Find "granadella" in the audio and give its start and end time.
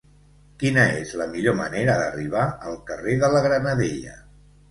3.47-4.17